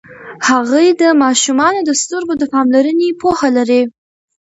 هغې 0.47 0.87
د 1.01 1.03
ماشومانو 1.23 1.79
د 1.85 1.91
سترګو 2.01 2.33
د 2.37 2.43
پاملرنې 2.53 3.09
پوهه 3.21 3.49
لري. 3.57 3.81